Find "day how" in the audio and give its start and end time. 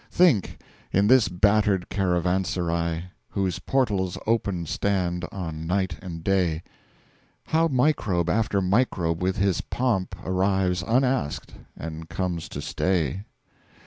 6.23-7.67